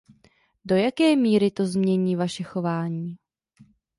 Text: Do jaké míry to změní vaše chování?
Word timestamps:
Do 0.65 0.75
jaké 0.75 1.15
míry 1.15 1.51
to 1.51 1.65
změní 1.65 2.15
vaše 2.15 2.43
chování? 2.43 3.17